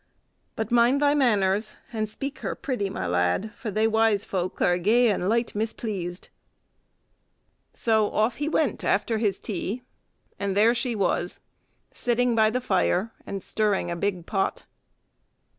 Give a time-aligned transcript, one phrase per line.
[0.55, 4.79] but mind thy manners, and speak her pretty, my lad; for they wise folk are
[4.79, 6.29] gey and light mispleased."
[7.75, 9.83] So off he went after his tea,
[10.39, 11.39] and there she was,
[11.91, 14.65] sitting by the fire, and stirring a big pot.